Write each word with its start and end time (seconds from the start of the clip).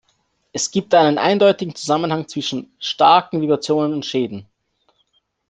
Es 0.51 0.71
gibt 0.71 0.95
einen 0.95 1.19
eindeutigen 1.19 1.75
Zusammenhang 1.75 2.27
zwischen 2.27 2.73
starken 2.79 3.39
Vibrationen 3.39 3.93
und 3.93 4.03
Schäden. 4.03 4.47